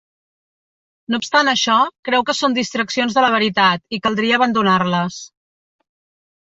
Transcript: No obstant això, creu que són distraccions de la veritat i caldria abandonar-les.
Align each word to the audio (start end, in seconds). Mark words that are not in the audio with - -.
No 1.13 1.19
obstant 1.23 1.51
això, 1.51 1.75
creu 2.09 2.25
que 2.31 2.35
són 2.39 2.57
distraccions 2.57 3.19
de 3.19 3.27
la 3.27 3.31
veritat 3.37 3.87
i 3.99 4.03
caldria 4.09 4.43
abandonar-les. 4.43 5.25